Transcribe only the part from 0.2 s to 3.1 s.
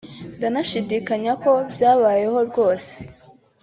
ndanashidikanya ko byabayeho rwose